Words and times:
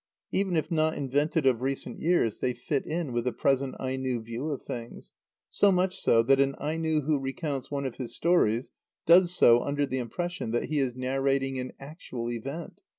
Even 0.31 0.55
if 0.55 0.71
not 0.71 0.95
invented 0.97 1.45
of 1.45 1.61
recent 1.61 1.99
years 1.99 2.39
they 2.39 2.53
fit 2.55 2.87
in 2.87 3.13
with 3.13 3.23
the 3.23 3.31
present 3.31 3.75
Aino 3.79 4.19
view 4.19 4.49
of 4.49 4.63
things, 4.63 5.11
so 5.47 5.71
much 5.71 5.95
so, 5.99 6.23
that 6.23 6.39
an 6.39 6.55
Aino 6.59 7.01
who 7.01 7.19
recounts 7.19 7.69
one 7.69 7.85
of 7.85 7.97
his 7.97 8.15
stories 8.15 8.71
does 9.05 9.31
so 9.31 9.61
under 9.61 9.85
the 9.85 9.99
impression 9.99 10.49
that 10.49 10.69
he 10.69 10.79
is 10.79 10.95
narrating 10.95 11.59
an 11.59 11.73
actual 11.79 12.31
event. 12.31 12.81